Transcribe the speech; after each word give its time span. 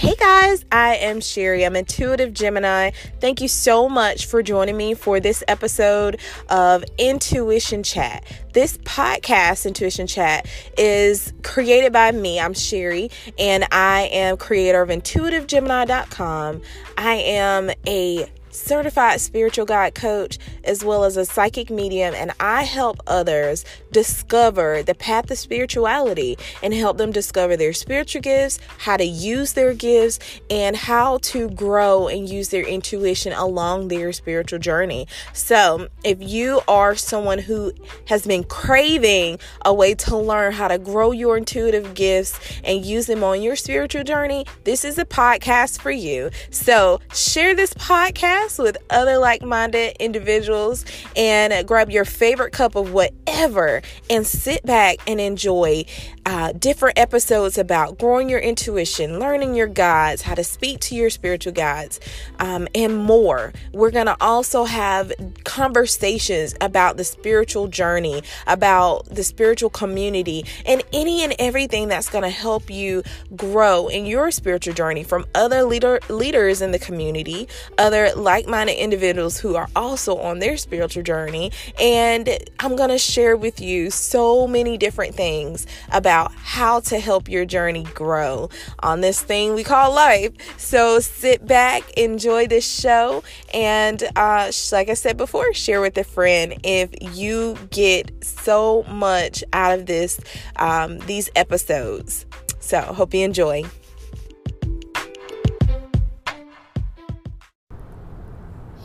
Hey 0.00 0.14
guys, 0.18 0.64
I 0.72 0.96
am 0.96 1.20
Sherry. 1.20 1.62
I'm 1.62 1.76
Intuitive 1.76 2.32
Gemini. 2.32 2.92
Thank 3.20 3.42
you 3.42 3.48
so 3.48 3.86
much 3.86 4.24
for 4.24 4.42
joining 4.42 4.74
me 4.74 4.94
for 4.94 5.20
this 5.20 5.44
episode 5.46 6.18
of 6.48 6.84
Intuition 6.96 7.82
Chat. 7.82 8.24
This 8.54 8.78
podcast, 8.78 9.66
Intuition 9.66 10.06
Chat, 10.06 10.46
is 10.78 11.34
created 11.42 11.92
by 11.92 12.12
me. 12.12 12.40
I'm 12.40 12.54
Sherry, 12.54 13.10
and 13.38 13.66
I 13.72 14.08
am 14.10 14.38
creator 14.38 14.80
of 14.80 14.88
intuitivegemini.com. 14.88 16.62
I 16.96 17.14
am 17.16 17.70
a 17.86 18.26
certified 18.50 19.20
spiritual 19.20 19.64
guide 19.64 19.94
coach 19.94 20.38
as 20.64 20.84
well 20.84 21.04
as 21.04 21.16
a 21.16 21.24
psychic 21.24 21.70
medium 21.70 22.14
and 22.14 22.32
I 22.40 22.62
help 22.62 23.00
others 23.06 23.64
discover 23.92 24.82
the 24.82 24.94
path 24.94 25.30
of 25.30 25.38
spirituality 25.38 26.38
and 26.62 26.74
help 26.74 26.98
them 26.98 27.12
discover 27.12 27.56
their 27.56 27.72
spiritual 27.72 28.22
gifts, 28.22 28.58
how 28.78 28.96
to 28.96 29.04
use 29.04 29.52
their 29.52 29.74
gifts 29.74 30.18
and 30.48 30.76
how 30.76 31.18
to 31.18 31.50
grow 31.50 32.08
and 32.08 32.28
use 32.28 32.48
their 32.48 32.66
intuition 32.66 33.32
along 33.32 33.88
their 33.88 34.12
spiritual 34.12 34.58
journey. 34.58 35.06
So, 35.32 35.88
if 36.04 36.18
you 36.20 36.60
are 36.68 36.94
someone 36.94 37.38
who 37.38 37.72
has 38.06 38.26
been 38.26 38.44
craving 38.44 39.38
a 39.64 39.72
way 39.72 39.94
to 39.94 40.16
learn 40.16 40.52
how 40.52 40.68
to 40.68 40.78
grow 40.78 41.12
your 41.12 41.36
intuitive 41.36 41.94
gifts 41.94 42.38
and 42.64 42.84
use 42.84 43.06
them 43.06 43.22
on 43.22 43.42
your 43.42 43.56
spiritual 43.56 44.04
journey, 44.04 44.46
this 44.64 44.84
is 44.84 44.98
a 44.98 45.04
podcast 45.04 45.80
for 45.80 45.90
you. 45.90 46.30
So, 46.50 47.00
share 47.12 47.54
this 47.54 47.74
podcast 47.74 48.39
podcast 48.40 48.62
with 48.62 48.76
other 48.90 49.18
like 49.18 49.42
minded 49.42 49.96
individuals 50.00 50.84
and 51.16 51.66
grab 51.66 51.90
your 51.90 52.04
favorite 52.04 52.52
cup 52.52 52.74
of 52.74 52.92
whatever 52.92 53.82
and 54.08 54.26
sit 54.26 54.64
back 54.64 54.98
and 55.06 55.20
enjoy 55.20 55.84
uh, 56.30 56.52
different 56.52 56.96
episodes 56.96 57.58
about 57.58 57.98
growing 57.98 58.28
your 58.28 58.38
intuition, 58.38 59.18
learning 59.18 59.56
your 59.56 59.66
guides, 59.66 60.22
how 60.22 60.32
to 60.32 60.44
speak 60.44 60.78
to 60.78 60.94
your 60.94 61.10
spiritual 61.10 61.52
guides, 61.52 61.98
um, 62.38 62.68
and 62.72 62.96
more. 62.96 63.52
We're 63.72 63.90
going 63.90 64.06
to 64.06 64.16
also 64.20 64.62
have 64.62 65.12
conversations 65.42 66.54
about 66.60 66.96
the 66.96 67.02
spiritual 67.02 67.66
journey, 67.66 68.22
about 68.46 69.06
the 69.06 69.24
spiritual 69.24 69.70
community, 69.70 70.44
and 70.64 70.84
any 70.92 71.24
and 71.24 71.34
everything 71.40 71.88
that's 71.88 72.08
going 72.08 72.22
to 72.22 72.30
help 72.30 72.70
you 72.70 73.02
grow 73.34 73.88
in 73.88 74.06
your 74.06 74.30
spiritual 74.30 74.72
journey 74.72 75.02
from 75.02 75.26
other 75.34 75.64
leader 75.64 75.98
leaders 76.08 76.62
in 76.62 76.70
the 76.70 76.78
community, 76.78 77.48
other 77.76 78.12
like 78.14 78.46
minded 78.46 78.80
individuals 78.80 79.36
who 79.36 79.56
are 79.56 79.68
also 79.74 80.16
on 80.18 80.38
their 80.38 80.56
spiritual 80.56 81.02
journey. 81.02 81.50
And 81.80 82.28
I'm 82.60 82.76
going 82.76 82.90
to 82.90 82.98
share 82.98 83.36
with 83.36 83.60
you 83.60 83.90
so 83.90 84.46
many 84.46 84.78
different 84.78 85.16
things 85.16 85.66
about 85.90 86.19
how 86.28 86.80
to 86.80 86.98
help 86.98 87.28
your 87.28 87.44
journey 87.44 87.84
grow 87.94 88.48
on 88.80 89.00
this 89.00 89.20
thing 89.22 89.54
we 89.54 89.64
call 89.64 89.94
life. 89.94 90.32
So 90.58 91.00
sit 91.00 91.46
back, 91.46 91.90
enjoy 91.92 92.46
this 92.46 92.68
show, 92.68 93.22
and 93.54 94.02
uh, 94.16 94.50
like 94.72 94.88
I 94.88 94.94
said 94.94 95.16
before, 95.16 95.52
share 95.54 95.80
with 95.80 95.96
a 95.98 96.04
friend 96.04 96.54
if 96.64 96.90
you 97.16 97.56
get 97.70 98.12
so 98.24 98.84
much 98.88 99.44
out 99.52 99.78
of 99.78 99.86
this 99.86 100.20
um, 100.56 100.98
these 101.00 101.30
episodes. 101.36 102.26
So 102.60 102.80
hope 102.80 103.14
you 103.14 103.24
enjoy. 103.24 103.64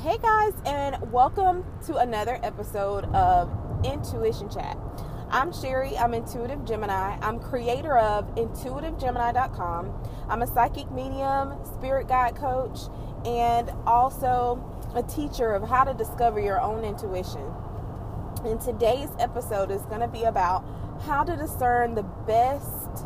Hey 0.02 0.20
guys, 0.22 0.54
and 0.68 1.12
welcome 1.12 1.66
to 1.88 1.98
another 1.98 2.40
episode 2.44 3.06
of 3.06 3.50
Intuition 3.84 4.50
Chat. 4.50 4.78
I'm 5.30 5.52
Sherry, 5.52 5.98
I'm 5.98 6.14
Intuitive 6.14 6.66
Gemini. 6.66 7.18
I'm 7.20 7.40
creator 7.40 7.98
of 7.98 8.34
intuitivegemini.com. 8.36 9.94
I'm 10.30 10.42
a 10.44 10.48
psychic 10.48 10.92
medium, 10.92 11.56
spirit 11.74 12.08
guide 12.08 12.36
coach, 12.36 12.80
and 13.26 13.72
also 13.88 14.64
a 14.94 15.02
teacher 15.02 15.52
of 15.54 15.68
how 15.68 15.84
to 15.84 15.94
discover 15.96 16.40
your 16.40 16.62
own 16.62 16.84
intuition. 16.84 17.52
And 18.46 18.62
today's 18.62 19.10
episode 19.20 19.72
is 19.72 19.82
going 19.84 20.02
to 20.02 20.08
be 20.08 20.24
about 20.24 20.64
how 21.02 21.24
to 21.24 21.36
discern 21.36 21.96
the 21.96 22.04
best 22.04 23.06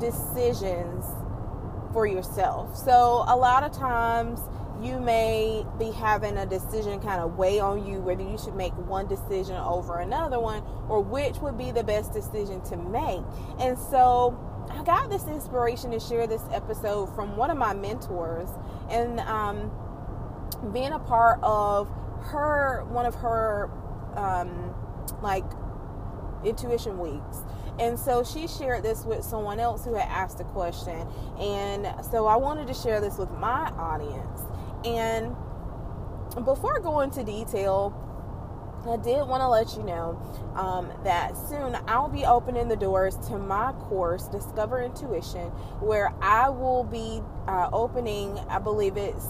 decisions 0.00 1.04
for 1.92 2.06
yourself. 2.06 2.74
So, 2.74 3.24
a 3.28 3.36
lot 3.36 3.64
of 3.64 3.72
times, 3.72 4.40
you 4.82 4.98
may 4.98 5.64
be 5.78 5.90
having 5.90 6.36
a 6.38 6.46
decision 6.46 7.00
kind 7.00 7.20
of 7.20 7.36
weigh 7.36 7.60
on 7.60 7.86
you 7.86 8.00
whether 8.00 8.22
you 8.22 8.38
should 8.38 8.54
make 8.54 8.72
one 8.72 9.06
decision 9.06 9.56
over 9.56 9.98
another 9.98 10.40
one 10.40 10.62
or 10.88 11.00
which 11.00 11.36
would 11.38 11.58
be 11.58 11.70
the 11.70 11.84
best 11.84 12.12
decision 12.12 12.60
to 12.62 12.76
make. 12.76 13.22
And 13.58 13.78
so 13.78 14.38
I 14.70 14.82
got 14.84 15.10
this 15.10 15.26
inspiration 15.26 15.90
to 15.90 16.00
share 16.00 16.26
this 16.26 16.42
episode 16.52 17.14
from 17.14 17.36
one 17.36 17.50
of 17.50 17.58
my 17.58 17.74
mentors 17.74 18.48
and 18.88 19.20
um, 19.20 19.70
being 20.72 20.92
a 20.92 20.98
part 20.98 21.40
of 21.42 21.88
her, 22.22 22.84
one 22.88 23.06
of 23.06 23.14
her 23.16 23.70
um, 24.14 24.74
like 25.22 25.44
intuition 26.44 26.98
weeks. 26.98 27.38
And 27.78 27.98
so 27.98 28.22
she 28.22 28.46
shared 28.46 28.82
this 28.82 29.04
with 29.04 29.24
someone 29.24 29.58
else 29.58 29.84
who 29.84 29.94
had 29.94 30.08
asked 30.08 30.40
a 30.40 30.44
question. 30.44 31.06
And 31.38 31.88
so 32.04 32.26
I 32.26 32.36
wanted 32.36 32.66
to 32.68 32.74
share 32.74 33.00
this 33.00 33.16
with 33.16 33.30
my 33.32 33.70
audience. 33.78 34.42
And 34.84 35.34
before 36.44 36.78
I 36.78 36.82
go 36.82 37.00
into 37.00 37.24
detail, 37.24 37.94
I 38.88 38.96
did 38.96 39.26
want 39.28 39.42
to 39.42 39.48
let 39.48 39.76
you 39.76 39.82
know 39.82 40.18
um, 40.54 40.90
that 41.04 41.36
soon 41.36 41.76
I'll 41.86 42.08
be 42.08 42.24
opening 42.24 42.68
the 42.68 42.76
doors 42.76 43.16
to 43.28 43.36
my 43.36 43.72
course, 43.72 44.26
Discover 44.28 44.82
Intuition, 44.82 45.48
where 45.80 46.12
I 46.22 46.48
will 46.48 46.84
be 46.84 47.22
uh, 47.46 47.68
opening, 47.72 48.38
I 48.48 48.58
believe 48.58 48.96
it's 48.96 49.26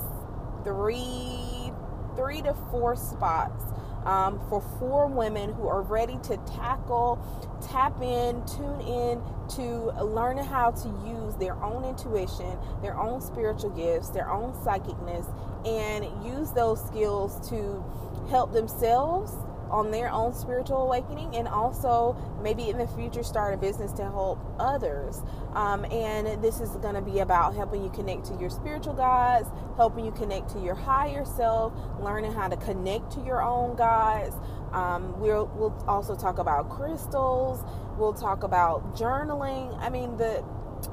three, 0.64 1.72
three 2.16 2.42
to 2.42 2.54
four 2.70 2.94
spots 2.94 3.64
um, 4.04 4.40
for 4.48 4.60
four 4.78 5.06
women 5.06 5.52
who 5.52 5.68
are 5.68 5.82
ready 5.82 6.18
to 6.24 6.36
tackle, 6.38 7.18
tap 7.60 8.00
in, 8.00 8.44
tune 8.46 8.80
in 8.80 9.22
to 9.56 9.92
learning 10.02 10.44
how 10.44 10.70
to 10.70 10.88
use 11.06 11.34
their 11.36 11.54
own 11.62 11.84
intuition, 11.84 12.58
their 12.82 12.98
own 12.98 13.20
spiritual 13.20 13.70
gifts, 13.70 14.08
their 14.10 14.30
own 14.30 14.52
psychicness, 14.64 15.26
and 15.66 16.04
use 16.24 16.50
those 16.52 16.84
skills 16.86 17.48
to 17.48 17.84
help 18.30 18.52
themselves 18.52 19.32
on 19.70 19.91
their 19.91 20.10
own 20.10 20.34
spiritual 20.34 20.82
awakening 20.82 21.34
and 21.36 21.47
also 21.48 22.16
maybe 22.42 22.69
in 22.69 22.78
the 22.78 22.86
future 22.88 23.22
start 23.22 23.54
a 23.54 23.56
business 23.56 23.92
to 23.92 24.03
help 24.03 24.38
others. 24.58 25.22
Um, 25.54 25.84
and 25.86 26.42
this 26.42 26.60
is 26.60 26.70
going 26.76 26.94
to 26.94 27.03
be 27.03 27.20
about 27.20 27.54
helping 27.54 27.82
you 27.82 27.91
connect 27.91 28.26
to 28.26 28.34
your 28.36 28.50
spiritual 28.50 28.94
guides, 28.94 29.48
helping 29.76 30.04
you 30.04 30.12
connect 30.12 30.50
to 30.50 30.60
your 30.60 30.75
higher 30.75 31.25
self, 31.25 31.72
learning 32.00 32.32
how 32.32 32.48
to 32.48 32.56
connect 32.56 33.12
to 33.12 33.20
your 33.20 33.42
own 33.42 33.76
guides. 33.76 34.34
Um, 34.72 35.19
we'll, 35.20 35.50
we'll 35.54 35.76
also 35.88 36.14
talk 36.14 36.38
about 36.38 36.69
crystals. 36.70 37.64
We'll 37.97 38.12
talk 38.14 38.42
about 38.42 38.97
journaling. 38.97 39.76
I 39.78 39.91
mean, 39.91 40.16
the 40.16 40.44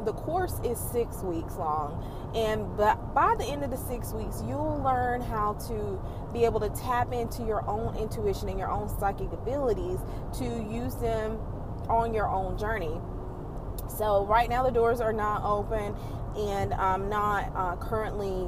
the 0.06 0.14
course 0.14 0.60
is 0.64 0.78
six 0.78 1.22
weeks 1.22 1.56
long 1.56 2.04
and 2.36 2.78
but 2.78 3.14
by 3.14 3.36
the 3.38 3.46
end 3.46 3.64
of 3.64 3.72
the 3.72 3.78
six 3.78 4.14
weeks 4.14 4.42
you'll 4.46 4.82
learn 4.84 5.22
how 5.22 5.54
to 5.54 6.00
be 6.34 6.46
able 6.46 6.60
to 6.60 6.70
tap 6.70 7.14
into 7.14 7.44
your 7.44 7.68
own 7.70 7.96
intuition 7.96 8.50
and 8.50 8.60
your 8.60 8.70
own 8.70 8.88
psychic 9.00 9.32
abilities 9.32 10.00
to 10.38 10.46
use 10.46 10.96
them 10.96 11.38
on 11.90 12.14
your 12.14 12.28
own 12.28 12.58
journey. 12.58 13.00
So 13.98 14.26
right 14.26 14.50
now 14.50 14.64
the 14.64 14.72
doors 14.72 15.00
are 15.00 15.14
not 15.14 15.44
open 15.44 15.96
and 16.36 16.74
i'm 16.74 17.10
not 17.10 17.52
uh, 17.56 17.76
currently 17.78 18.48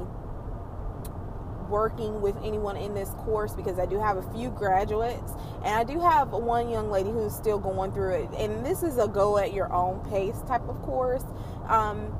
working 1.70 2.20
with 2.20 2.36
anyone 2.44 2.76
in 2.76 2.92
this 2.92 3.10
course 3.10 3.54
because 3.54 3.78
I 3.78 3.86
do 3.86 3.98
have 3.98 4.16
a 4.16 4.32
few 4.34 4.50
graduates 4.50 5.32
and 5.64 5.74
I 5.74 5.84
do 5.84 6.00
have 6.00 6.30
one 6.30 6.70
young 6.70 6.90
lady 6.90 7.10
who's 7.10 7.34
still 7.34 7.58
going 7.58 7.92
through 7.92 8.14
it. 8.14 8.30
And 8.38 8.64
this 8.64 8.82
is 8.82 8.98
a 8.98 9.06
go 9.06 9.38
at 9.38 9.52
your 9.52 9.72
own 9.72 10.00
pace 10.08 10.40
type 10.48 10.66
of 10.68 10.80
course. 10.82 11.24
Um, 11.68 12.14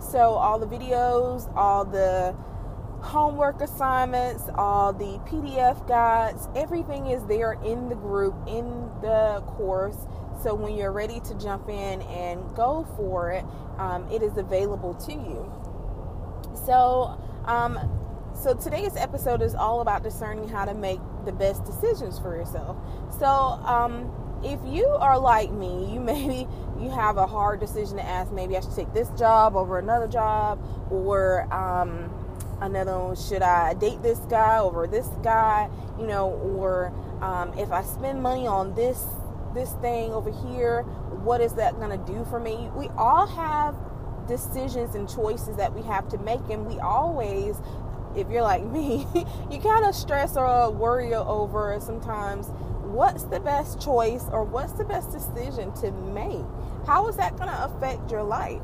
so, 0.00 0.34
all 0.34 0.58
the 0.58 0.66
videos, 0.66 1.52
all 1.56 1.84
the 1.84 2.34
homework 3.02 3.60
assignments, 3.60 4.44
all 4.54 4.92
the 4.92 5.18
PDF 5.26 5.86
guides, 5.88 6.48
everything 6.54 7.06
is 7.06 7.24
there 7.24 7.52
in 7.64 7.88
the 7.88 7.94
group, 7.94 8.34
in 8.46 8.88
the 9.02 9.42
course. 9.46 9.96
So, 10.42 10.54
when 10.54 10.76
you're 10.76 10.92
ready 10.92 11.20
to 11.20 11.34
jump 11.34 11.68
in 11.68 12.02
and 12.02 12.54
go 12.54 12.86
for 12.96 13.32
it, 13.32 13.44
um, 13.78 14.08
it 14.10 14.22
is 14.22 14.36
available 14.36 14.94
to 14.94 15.12
you. 15.12 15.52
So, 16.66 17.18
um, 17.46 17.99
so 18.40 18.54
today's 18.54 18.96
episode 18.96 19.42
is 19.42 19.54
all 19.54 19.82
about 19.82 20.02
discerning 20.02 20.48
how 20.48 20.64
to 20.64 20.72
make 20.72 20.98
the 21.26 21.32
best 21.32 21.64
decisions 21.64 22.18
for 22.18 22.34
yourself. 22.34 22.76
So, 23.18 23.26
um, 23.26 24.10
if 24.42 24.58
you 24.64 24.86
are 24.86 25.18
like 25.18 25.50
me, 25.50 25.92
you 25.92 26.00
maybe 26.00 26.48
you 26.80 26.88
have 26.90 27.18
a 27.18 27.26
hard 27.26 27.60
decision 27.60 27.98
to 27.98 28.02
ask. 28.02 28.32
Maybe 28.32 28.56
I 28.56 28.60
should 28.60 28.74
take 28.74 28.92
this 28.94 29.10
job 29.10 29.56
over 29.56 29.78
another 29.78 30.08
job, 30.08 30.58
or 30.90 31.42
um, 31.52 32.10
another 32.62 32.98
one. 32.98 33.16
Should 33.16 33.42
I 33.42 33.74
date 33.74 34.02
this 34.02 34.18
guy 34.20 34.58
over 34.58 34.86
this 34.86 35.08
guy? 35.22 35.68
You 35.98 36.06
know, 36.06 36.30
or 36.30 36.92
um, 37.20 37.52
if 37.58 37.70
I 37.70 37.82
spend 37.82 38.22
money 38.22 38.46
on 38.46 38.74
this 38.74 39.04
this 39.54 39.72
thing 39.82 40.12
over 40.12 40.30
here, 40.30 40.82
what 41.24 41.42
is 41.42 41.52
that 41.54 41.74
going 41.74 41.90
to 41.90 42.12
do 42.12 42.24
for 42.30 42.40
me? 42.40 42.70
We 42.74 42.88
all 42.96 43.26
have 43.26 43.76
decisions 44.26 44.94
and 44.94 45.08
choices 45.08 45.56
that 45.56 45.74
we 45.74 45.82
have 45.82 46.08
to 46.08 46.18
make, 46.18 46.40
and 46.48 46.66
we 46.66 46.78
always 46.78 47.56
if 48.16 48.28
you're 48.30 48.42
like 48.42 48.64
me, 48.64 49.06
you 49.50 49.58
kind 49.60 49.84
of 49.84 49.94
stress 49.94 50.36
or 50.36 50.70
worry 50.70 51.14
over 51.14 51.78
sometimes 51.80 52.48
what's 52.90 53.24
the 53.24 53.40
best 53.40 53.80
choice 53.80 54.24
or 54.32 54.44
what's 54.44 54.72
the 54.72 54.84
best 54.84 55.12
decision 55.12 55.72
to 55.74 55.92
make? 55.92 56.44
How 56.86 57.08
is 57.08 57.16
that 57.16 57.36
going 57.36 57.48
to 57.48 57.64
affect 57.64 58.10
your 58.10 58.22
life? 58.22 58.62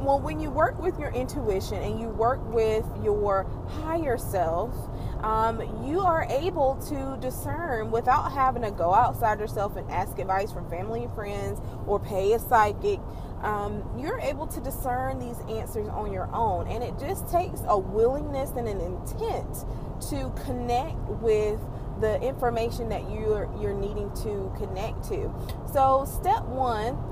Well, 0.00 0.18
when 0.18 0.40
you 0.40 0.50
work 0.50 0.80
with 0.80 0.98
your 0.98 1.10
intuition 1.10 1.76
and 1.76 2.00
you 2.00 2.08
work 2.08 2.40
with 2.52 2.86
your 3.04 3.46
higher 3.68 4.16
self, 4.16 4.74
um, 5.22 5.60
you 5.84 6.00
are 6.00 6.26
able 6.30 6.76
to 6.88 7.18
discern 7.20 7.90
without 7.90 8.32
having 8.32 8.62
to 8.62 8.70
go 8.70 8.94
outside 8.94 9.38
yourself 9.38 9.76
and 9.76 9.88
ask 9.90 10.18
advice 10.18 10.50
from 10.50 10.68
family 10.70 11.04
and 11.04 11.14
friends 11.14 11.60
or 11.86 12.00
pay 12.00 12.32
a 12.32 12.38
psychic. 12.38 12.98
Um, 13.42 13.82
you're 13.98 14.20
able 14.20 14.46
to 14.48 14.60
discern 14.60 15.18
these 15.18 15.38
answers 15.48 15.88
on 15.88 16.12
your 16.12 16.28
own, 16.34 16.68
and 16.68 16.82
it 16.82 16.98
just 16.98 17.28
takes 17.28 17.60
a 17.66 17.78
willingness 17.78 18.50
and 18.50 18.68
an 18.68 18.80
intent 18.80 19.64
to 20.10 20.32
connect 20.44 20.98
with 21.22 21.60
the 22.00 22.20
information 22.22 22.88
that 22.88 23.10
you're 23.10 23.50
you're 23.60 23.74
needing 23.74 24.10
to 24.22 24.52
connect 24.58 25.04
to. 25.08 25.32
So 25.72 26.06
step 26.06 26.44
1 26.44 27.10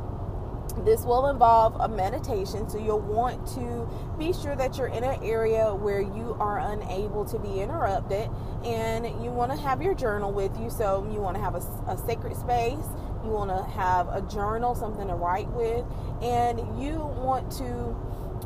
this 0.85 1.03
will 1.03 1.29
involve 1.29 1.77
a 1.81 1.89
meditation. 1.89 2.69
So 2.69 2.79
you'll 2.79 3.01
want 3.01 3.47
to 3.55 3.89
be 4.19 4.33
sure 4.33 4.55
that 4.57 4.79
you're 4.79 4.89
in 4.89 5.05
an 5.05 5.23
area 5.23 5.75
where 5.75 6.01
you 6.01 6.37
are 6.39 6.59
unable 6.59 7.25
to 7.27 7.39
be 7.39 7.61
interrupted. 7.61 8.29
And 8.65 9.07
you 9.23 9.31
want 9.31 9.53
to 9.53 9.59
have 9.59 9.83
your 9.83 9.95
journal 9.95 10.33
with 10.33 10.59
you. 10.61 10.71
So 10.71 11.09
you 11.13 11.21
want 11.21 11.37
to 11.37 11.43
have 11.43 11.55
a, 11.55 11.91
a 11.91 11.99
sacred 12.07 12.37
space 12.37 12.87
you 13.25 13.31
want 13.31 13.51
to 13.51 13.63
have 13.73 14.09
a 14.09 14.23
journal 14.23 14.75
something 14.75 15.09
to 15.09 15.15
write 15.15 15.49
with 15.53 15.85
and 16.23 16.59
you 16.83 16.99
want 16.99 17.51
to 17.53 17.97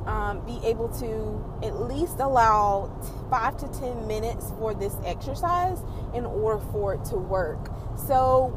um, 0.07 0.45
be 0.45 0.59
able 0.67 0.89
to 0.89 1.67
at 1.67 1.81
least 1.81 2.19
allow 2.19 2.91
five 3.31 3.57
to 3.59 3.69
ten 3.79 4.07
minutes 4.07 4.51
for 4.59 4.75
this 4.75 4.97
exercise 5.05 5.79
in 6.15 6.25
order 6.25 6.63
for 6.73 6.95
it 6.95 7.05
to 7.07 7.17
work. 7.17 7.71
So, 8.07 8.49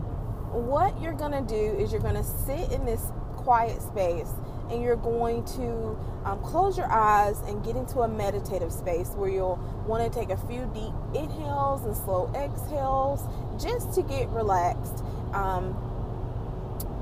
what 0.52 1.00
you're 1.02 1.14
going 1.14 1.32
to 1.34 1.42
do 1.42 1.78
is 1.78 1.92
you're 1.92 2.02
going 2.02 2.16
to 2.16 2.24
sit 2.24 2.72
in 2.72 2.86
this 2.86 3.12
quiet 3.36 3.82
space 3.82 4.32
and 4.72 4.82
you're 4.82 4.96
going 4.96 5.44
to 5.46 5.98
um, 6.24 6.40
close 6.42 6.78
your 6.78 6.92
eyes 6.92 7.40
and 7.42 7.64
get 7.64 7.76
into 7.76 8.00
a 8.00 8.08
meditative 8.08 8.72
space 8.72 9.10
where 9.10 9.30
you'll 9.30 9.58
want 9.86 10.12
to 10.12 10.20
take 10.20 10.32
a 10.32 10.38
few 10.48 10.66
deep 10.74 10.94
inhales 11.14 11.86
and 11.86 11.96
slow 11.96 12.32
exhales 12.36 13.22
just 13.62 13.94
to 13.94 14.02
get 14.02 14.28
relaxed. 14.30 15.04
Um, 15.34 15.78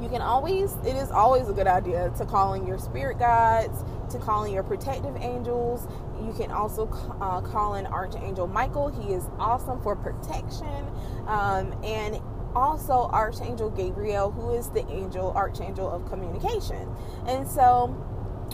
you 0.04 0.10
can 0.10 0.22
always, 0.22 0.74
it 0.86 0.98
is 0.98 1.12
always 1.12 1.48
a 1.48 1.54
good 1.54 1.68
idea 1.68 2.12
to 2.18 2.26
call 2.26 2.54
in 2.54 2.68
your 2.68 2.78
spirit 2.78 3.18
guides, 3.18 3.86
to 4.12 4.20
call 4.20 4.44
in 4.44 4.52
your 4.52 4.64
protective 4.64 5.16
angels. 5.16 5.88
You 6.22 6.34
can 6.34 6.52
also 6.52 6.88
uh, 7.22 7.40
call 7.40 7.76
in 7.76 7.86
Archangel 7.86 8.48
Michael. 8.48 8.90
He 8.90 9.14
is 9.14 9.24
awesome 9.40 9.82
for 9.82 9.96
protection. 9.96 10.92
Um, 11.26 11.74
and 11.84 12.20
also 12.54 13.10
Archangel 13.12 13.70
Gabriel, 13.70 14.30
who 14.32 14.52
is 14.52 14.70
the 14.70 14.86
angel, 14.90 15.32
Archangel 15.32 15.90
of 15.90 16.06
communication. 16.10 16.94
And 17.26 17.48
so, 17.48 17.88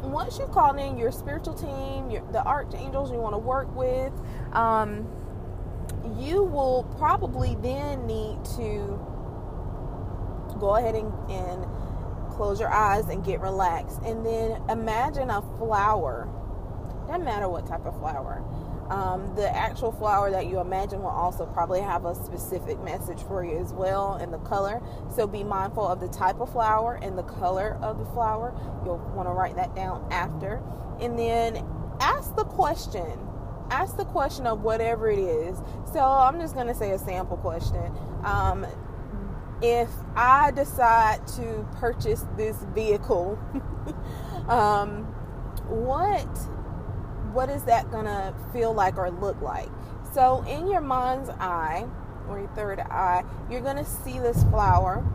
once 0.03 0.37
you've 0.37 0.51
called 0.51 0.77
in 0.77 0.97
your 0.97 1.11
spiritual 1.11 1.55
team, 1.55 2.09
your, 2.09 2.23
the 2.31 2.45
archangels 2.45 3.11
you 3.11 3.17
want 3.17 3.33
to 3.33 3.39
work 3.39 3.75
with, 3.75 4.13
um, 4.53 5.07
you 6.17 6.43
will 6.43 6.83
probably 6.97 7.57
then 7.61 8.05
need 8.07 8.37
to 8.55 8.97
go 10.59 10.75
ahead 10.75 10.95
and, 10.95 11.11
and 11.29 11.65
close 12.31 12.59
your 12.59 12.71
eyes 12.71 13.09
and 13.09 13.23
get 13.25 13.41
relaxed. 13.41 13.99
And 14.03 14.25
then 14.25 14.61
imagine 14.69 15.29
a 15.29 15.41
flower. 15.57 16.29
Doesn't 17.07 17.25
matter 17.25 17.49
what 17.49 17.67
type 17.67 17.85
of 17.85 17.97
flower. 17.99 18.43
Um, 18.89 19.35
the 19.35 19.55
actual 19.55 19.91
flower 19.91 20.31
that 20.31 20.47
you 20.47 20.59
imagine 20.59 21.01
will 21.01 21.09
also 21.09 21.45
probably 21.45 21.81
have 21.81 22.05
a 22.05 22.15
specific 22.15 22.81
message 22.83 23.21
for 23.21 23.43
you 23.43 23.57
as 23.59 23.71
well 23.71 24.13
and 24.13 24.33
the 24.33 24.39
color. 24.39 24.81
So 25.15 25.27
be 25.27 25.43
mindful 25.43 25.87
of 25.87 25.99
the 25.99 26.07
type 26.07 26.39
of 26.39 26.51
flower 26.51 26.99
and 27.01 27.17
the 27.17 27.23
color 27.23 27.77
of 27.81 27.99
the 27.99 28.05
flower. 28.05 28.53
You'll 28.83 28.97
want 29.15 29.29
to 29.29 29.33
write 29.33 29.55
that 29.57 29.75
down 29.75 30.07
after. 30.11 30.61
And 30.99 31.19
then 31.19 31.63
ask 31.99 32.35
the 32.35 32.45
question. 32.45 33.27
Ask 33.69 33.95
the 33.97 34.05
question 34.05 34.47
of 34.47 34.63
whatever 34.63 35.11
it 35.11 35.19
is. 35.19 35.61
So 35.93 35.99
I'm 35.99 36.39
just 36.39 36.55
going 36.55 36.67
to 36.67 36.73
say 36.73 36.91
a 36.91 36.97
sample 36.97 37.37
question. 37.37 37.95
Um, 38.23 38.65
if 39.61 39.89
I 40.15 40.51
decide 40.51 41.27
to 41.35 41.67
purchase 41.77 42.25
this 42.37 42.57
vehicle, 42.73 43.37
um, 44.47 45.03
what 45.67 46.27
what 47.33 47.49
is 47.49 47.63
that 47.63 47.91
gonna 47.91 48.33
feel 48.53 48.73
like 48.73 48.97
or 48.97 49.11
look 49.11 49.41
like? 49.41 49.69
So 50.13 50.43
in 50.47 50.67
your 50.67 50.81
mind's 50.81 51.29
eye 51.29 51.85
or 52.27 52.39
your 52.39 52.49
third 52.49 52.79
eye, 52.79 53.23
you're 53.49 53.61
gonna 53.61 53.85
see 53.85 54.19
this 54.19 54.43
flower. 54.45 55.05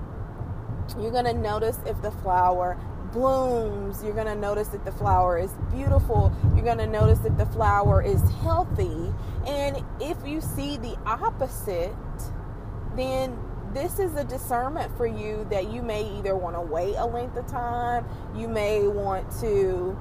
You're 0.99 1.11
gonna 1.11 1.33
notice 1.33 1.79
if 1.87 2.01
the 2.03 2.11
flower 2.11 2.79
blooms. 3.13 4.03
You're 4.05 4.15
gonna 4.15 4.35
notice 4.35 4.69
that 4.69 4.85
the 4.85 4.93
flower 4.93 5.39
is 5.39 5.53
beautiful. 5.73 6.33
You're 6.55 6.65
gonna 6.65 6.87
notice 6.87 7.21
that 7.21 7.39
the 7.39 7.47
flower 7.47 8.03
is 8.03 8.21
healthy. 8.43 9.15
And 9.47 9.83
if 10.01 10.17
you 10.27 10.41
see 10.41 10.77
the 10.77 10.97
opposite, 11.07 11.95
then 12.97 13.39
this 13.75 13.99
is 13.99 14.15
a 14.15 14.25
discernment 14.25 14.97
for 14.97 15.07
you 15.07 15.47
that 15.51 15.71
you 15.71 15.83
may 15.83 16.05
either 16.17 16.37
want 16.37 16.55
to 16.55 16.61
wait 16.61 16.95
a 16.97 17.05
length 17.05 17.37
of 17.37 17.47
time, 17.47 18.07
you 18.35 18.49
may 18.49 18.87
want 18.87 19.29
to 19.41 19.99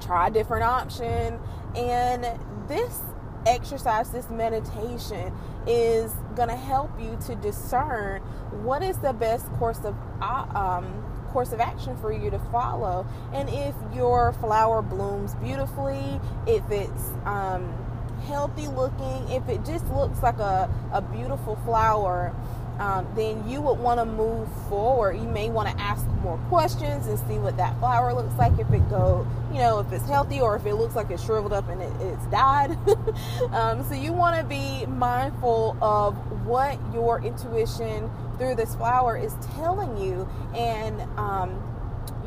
try 0.00 0.26
a 0.26 0.30
different 0.30 0.64
option, 0.64 1.38
and 1.76 2.26
this 2.68 3.00
exercise, 3.46 4.10
this 4.10 4.28
meditation 4.28 5.32
is 5.66 6.12
going 6.34 6.48
to 6.48 6.56
help 6.56 6.90
you 7.00 7.16
to 7.26 7.36
discern 7.36 8.20
what 8.62 8.82
is 8.82 8.98
the 8.98 9.12
best 9.12 9.46
course 9.52 9.78
of 9.84 9.94
uh, 10.20 10.46
um, 10.54 11.04
course 11.28 11.52
of 11.52 11.60
action 11.60 11.96
for 11.98 12.12
you 12.12 12.30
to 12.30 12.38
follow, 12.50 13.06
and 13.32 13.48
if 13.50 13.74
your 13.94 14.32
flower 14.34 14.82
blooms 14.82 15.34
beautifully, 15.36 16.20
if 16.46 16.68
it's 16.70 17.10
um, 17.24 17.72
healthy 18.26 18.68
looking, 18.68 19.28
if 19.30 19.48
it 19.48 19.64
just 19.64 19.86
looks 19.88 20.22
like 20.22 20.38
a, 20.38 20.70
a 20.92 21.00
beautiful 21.00 21.56
flower, 21.64 22.34
um, 22.78 23.08
then 23.16 23.48
you 23.48 23.60
would 23.60 23.78
want 23.78 23.98
to 23.98 24.04
move 24.04 24.48
forward. 24.68 25.16
You 25.16 25.28
may 25.28 25.50
want 25.50 25.68
to 25.68 25.82
ask 25.82 26.06
more 26.22 26.38
questions 26.48 27.06
and 27.06 27.18
see 27.20 27.38
what 27.38 27.56
that 27.56 27.76
flower 27.80 28.14
looks 28.14 28.34
like. 28.36 28.58
If 28.58 28.70
it 28.72 28.88
go, 28.88 29.26
you 29.52 29.58
know, 29.58 29.80
if 29.80 29.92
it's 29.92 30.06
healthy 30.06 30.40
or 30.40 30.54
if 30.56 30.64
it 30.64 30.74
looks 30.74 30.94
like 30.94 31.10
it's 31.10 31.24
shriveled 31.24 31.52
up 31.52 31.68
and 31.68 31.82
it, 31.82 31.92
it's 32.00 32.24
died. 32.26 32.70
um, 33.52 33.84
so 33.88 33.94
you 33.94 34.12
want 34.12 34.36
to 34.36 34.44
be 34.44 34.86
mindful 34.86 35.76
of 35.82 36.14
what 36.46 36.78
your 36.94 37.20
intuition 37.20 38.10
through 38.38 38.54
this 38.54 38.74
flower 38.76 39.16
is 39.16 39.34
telling 39.56 39.96
you, 39.96 40.28
and 40.54 41.00
um, 41.18 41.60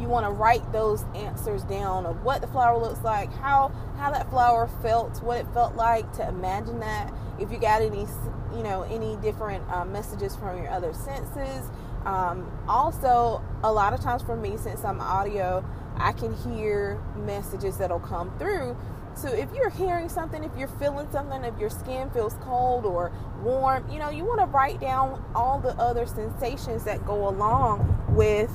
you 0.02 0.08
want 0.08 0.26
to 0.26 0.32
write 0.32 0.72
those 0.72 1.06
answers 1.16 1.64
down 1.64 2.06
of 2.06 2.24
what 2.24 2.42
the 2.42 2.48
flower 2.48 2.78
looks 2.78 3.02
like, 3.04 3.32
how 3.34 3.72
how 3.98 4.12
that 4.12 4.30
flower 4.30 4.68
felt, 4.82 5.22
what 5.22 5.38
it 5.38 5.48
felt 5.54 5.76
like 5.76 6.12
to 6.14 6.28
imagine 6.28 6.80
that. 6.80 7.14
If 7.40 7.52
you 7.52 7.60
got 7.60 7.82
any, 7.82 8.08
you 8.56 8.64
know, 8.64 8.84
any 8.84 9.16
different 9.18 9.68
um, 9.72 9.92
messages 9.92 10.36
from 10.36 10.58
your 10.58 10.70
other 10.70 10.94
senses. 10.94 11.70
Um, 12.06 12.52
also, 12.68 13.44
a 13.64 13.72
lot 13.72 13.94
of 13.94 14.02
times 14.02 14.24
for 14.24 14.36
me, 14.36 14.58
since 14.58 14.84
I'm 14.84 15.00
audio, 15.00 15.64
I 15.98 16.14
can 16.14 16.34
hear 16.34 17.00
messages 17.16 17.78
that'll 17.78 18.00
come 18.00 18.36
through. 18.40 18.76
So 19.14 19.28
if 19.28 19.54
you're 19.54 19.70
hearing 19.70 20.10
something, 20.10 20.44
if 20.44 20.52
you're 20.58 20.68
feeling 20.68 21.08
something, 21.12 21.44
if 21.44 21.58
your 21.60 21.70
skin 21.70 22.10
feels 22.12 22.34
cold 22.42 22.86
or 22.86 23.12
warm, 23.44 23.90
you 23.92 24.00
know, 24.00 24.10
you 24.10 24.24
want 24.24 24.40
to 24.40 24.46
write 24.48 24.80
down 24.80 25.24
all 25.36 25.60
the 25.60 25.76
other 25.78 26.06
sensations 26.08 26.86
that 26.86 27.06
go 27.06 27.28
along 27.28 28.04
with 28.10 28.52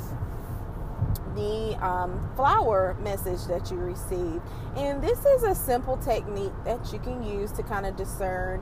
the 1.36 1.76
um, 1.86 2.28
flower 2.34 2.96
message 3.00 3.44
that 3.44 3.70
you 3.70 3.76
receive. 3.76 4.40
And 4.76 5.02
this 5.02 5.24
is 5.24 5.42
a 5.44 5.54
simple 5.54 5.96
technique 5.98 6.52
that 6.64 6.92
you 6.92 6.98
can 6.98 7.22
use 7.22 7.52
to 7.52 7.62
kind 7.62 7.86
of 7.86 7.96
discern 7.96 8.60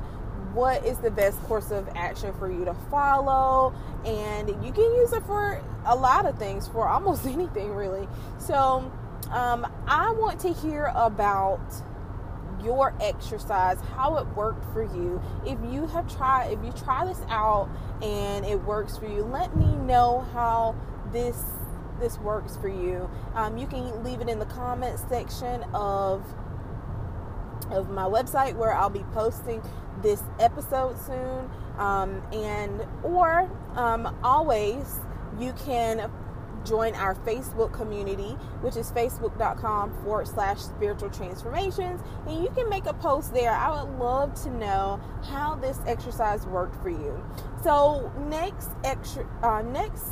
what 0.52 0.84
is 0.84 0.98
the 0.98 1.10
best 1.10 1.40
course 1.44 1.70
of 1.70 1.88
action 1.94 2.32
for 2.34 2.50
you 2.50 2.64
to 2.64 2.74
follow. 2.90 3.74
And 4.04 4.48
you 4.64 4.72
can 4.72 4.84
use 4.94 5.12
it 5.12 5.24
for 5.24 5.62
a 5.86 5.96
lot 5.96 6.26
of 6.26 6.38
things, 6.38 6.68
for 6.68 6.88
almost 6.88 7.26
anything 7.26 7.72
really. 7.74 8.08
So 8.38 8.92
um, 9.30 9.66
I 9.86 10.12
want 10.12 10.40
to 10.40 10.52
hear 10.52 10.92
about 10.94 11.60
your 12.62 12.94
exercise, 13.00 13.78
how 13.96 14.16
it 14.16 14.26
worked 14.36 14.72
for 14.72 14.82
you. 14.82 15.20
If 15.44 15.58
you 15.72 15.86
have 15.88 16.12
tried, 16.16 16.52
if 16.52 16.64
you 16.64 16.72
try 16.72 17.04
this 17.04 17.20
out 17.28 17.68
and 18.02 18.44
it 18.44 18.62
works 18.62 18.96
for 18.96 19.06
you, 19.06 19.22
let 19.22 19.56
me 19.56 19.66
know 19.76 20.26
how 20.32 20.74
this 21.12 21.42
this 22.00 22.18
works 22.18 22.56
for 22.56 22.68
you. 22.68 23.08
Um, 23.34 23.56
you 23.58 23.66
can 23.66 24.02
leave 24.04 24.20
it 24.20 24.28
in 24.28 24.38
the 24.38 24.46
comments 24.46 25.04
section 25.08 25.62
of 25.74 26.24
of 27.70 27.88
my 27.88 28.02
website 28.02 28.54
where 28.56 28.74
I'll 28.74 28.90
be 28.90 29.04
posting 29.12 29.62
this 30.02 30.22
episode 30.38 30.98
soon. 30.98 31.50
Um, 31.78 32.22
and 32.32 32.86
or 33.02 33.50
um, 33.74 34.16
always 34.22 35.00
you 35.38 35.52
can 35.64 36.10
join 36.64 36.94
our 36.94 37.14
Facebook 37.14 37.72
community, 37.72 38.36
which 38.62 38.76
is 38.76 38.90
facebook.com 38.92 39.92
forward 40.02 40.26
slash 40.26 40.60
spiritual 40.60 41.10
transformations. 41.10 42.00
And 42.26 42.42
you 42.42 42.50
can 42.50 42.68
make 42.68 42.86
a 42.86 42.94
post 42.94 43.34
there. 43.34 43.52
I 43.52 43.82
would 43.82 43.98
love 43.98 44.34
to 44.42 44.50
know 44.50 45.00
how 45.24 45.56
this 45.56 45.78
exercise 45.86 46.46
worked 46.46 46.80
for 46.82 46.88
you. 46.88 47.22
So, 47.62 48.10
next, 48.28 48.70
extra, 48.82 49.26
uh, 49.42 49.62
next 49.62 50.06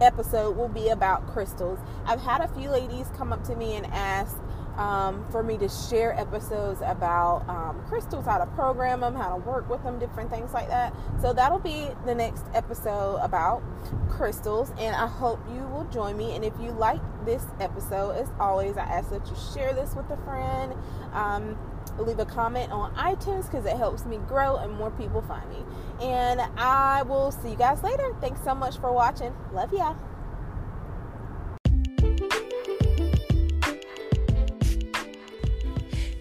episode 0.00 0.56
will 0.56 0.68
be 0.68 0.88
about 0.88 1.26
crystals. 1.32 1.78
I've 2.04 2.20
had 2.20 2.40
a 2.40 2.48
few 2.48 2.68
ladies 2.68 3.06
come 3.16 3.32
up 3.32 3.44
to 3.44 3.56
me 3.56 3.76
and 3.76 3.86
ask 3.86 4.36
um, 4.76 5.24
for 5.30 5.42
me 5.42 5.56
to 5.58 5.68
share 5.68 6.18
episodes 6.18 6.80
about 6.84 7.48
um, 7.48 7.80
crystals, 7.88 8.24
how 8.24 8.38
to 8.38 8.46
program 8.46 9.00
them, 9.00 9.14
how 9.14 9.36
to 9.36 9.36
work 9.36 9.68
with 9.68 9.82
them, 9.84 9.98
different 9.98 10.30
things 10.30 10.52
like 10.52 10.68
that. 10.68 10.94
So 11.20 11.32
that'll 11.32 11.60
be 11.60 11.88
the 12.06 12.14
next 12.14 12.44
episode 12.54 13.16
about 13.22 13.62
crystals, 14.08 14.72
and 14.78 14.94
I 14.96 15.06
hope 15.06 15.40
you 15.48 15.60
will 15.68 15.84
join 15.92 16.16
me. 16.16 16.34
And 16.34 16.44
if 16.44 16.54
you 16.60 16.72
like 16.72 17.00
this 17.24 17.44
episode, 17.60 18.12
as 18.12 18.28
always, 18.40 18.76
I 18.76 18.82
ask 18.82 19.10
that 19.10 19.26
you 19.28 19.36
share 19.54 19.72
this 19.74 19.94
with 19.94 20.10
a 20.10 20.16
friend. 20.24 20.74
Um, 21.12 21.56
leave 22.02 22.18
a 22.18 22.24
comment 22.24 22.72
on 22.72 22.94
iTunes 22.94 23.50
because 23.50 23.66
it 23.66 23.76
helps 23.76 24.04
me 24.04 24.18
grow 24.28 24.56
and 24.56 24.72
more 24.72 24.90
people 24.90 25.22
find 25.22 25.48
me. 25.48 25.64
And 26.00 26.40
I 26.56 27.02
will 27.02 27.30
see 27.30 27.50
you 27.50 27.56
guys 27.56 27.82
later. 27.82 28.14
Thanks 28.20 28.40
so 28.44 28.54
much 28.54 28.78
for 28.78 28.92
watching. 28.92 29.34
Love 29.52 29.72
ya. 29.72 29.94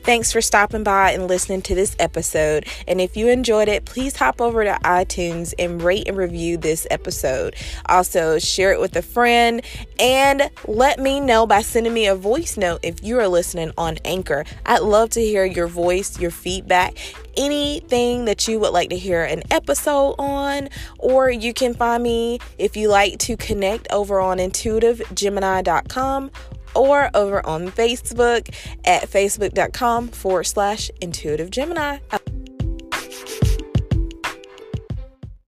Thanks 0.04 0.34
for 0.34 0.42
stopping 0.42 0.84
by 0.84 1.12
and 1.12 1.30
listening 1.30 1.62
to 1.62 1.76
this 1.76 1.96
episode. 1.98 2.68
And 2.90 3.00
if 3.00 3.16
you 3.16 3.30
enjoyed 3.30 3.70
it, 3.70 3.86
please 3.86 4.18
hop 4.18 4.42
over 4.42 4.66
to 4.66 4.78
iTunes 4.84 5.54
and 5.58 5.82
rate 5.82 6.10
and 6.10 6.18
review 6.18 6.58
this 6.58 6.86
episode. 6.92 7.56
Also, 7.86 8.38
share 8.38 8.74
it 8.74 8.82
with 8.82 8.98
a 8.98 9.02
friend 9.02 9.62
and 9.98 10.50
let 10.68 11.00
me 11.00 11.22
know 11.22 11.48
by 11.48 11.62
sending 11.62 11.94
me 11.94 12.08
a 12.08 12.16
voice 12.16 12.58
note 12.58 12.82
if 12.84 13.02
you 13.02 13.18
are 13.18 13.30
listening 13.30 13.72
on 13.78 13.98
Anchor. 14.04 14.44
I'd 14.66 14.82
love 14.82 15.12
to 15.12 15.22
hear 15.22 15.46
your 15.46 15.68
voice, 15.68 16.20
your 16.20 16.32
feedback, 16.32 16.98
anything 17.38 18.26
that 18.26 18.46
you 18.46 18.60
would 18.60 18.74
like 18.74 18.90
to 18.90 18.98
hear 18.98 19.24
an 19.24 19.44
episode 19.52 20.16
on, 20.20 20.68
or 21.00 21.32
you 21.32 21.54
can 21.54 21.74
find 21.74 22.04
me 22.04 22.40
if 22.58 22.76
you 22.76 22.90
like 22.90 23.20
to 23.20 23.38
connect 23.38 23.88
over 23.90 24.20
on 24.20 24.38
intuitivegemini.com 24.38 26.30
or 26.76 27.10
over 27.14 27.46
on 27.46 27.68
Facebook 27.68 28.54
at 28.86 29.04
facebook.com 29.04 30.10
forward 30.10 30.44
slash 30.44 30.92
intuitive 31.02 31.50
Gemini. 31.50 32.00